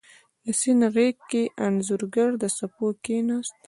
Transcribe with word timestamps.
د 0.43 0.45
سیند 0.59 0.83
غیږ 0.95 1.17
کې 1.29 1.43
انځورګر 1.65 2.29
د 2.41 2.43
څپو 2.57 2.87
کښېناست 3.03 3.53